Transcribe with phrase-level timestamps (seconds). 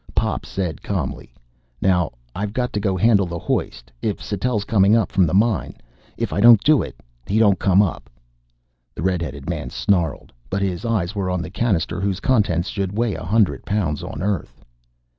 [0.15, 1.31] Pop said calmly:
[1.79, 5.75] "Now I've got to go handle the hoist, if Sattell's coming up from the mine.
[6.17, 6.95] If I don't do it,
[7.27, 8.09] he don't come up."
[8.95, 10.33] The red headed man snarled.
[10.49, 14.23] But his eyes were on the cannister whose contents should weigh a hundred pounds on
[14.23, 14.63] Earth.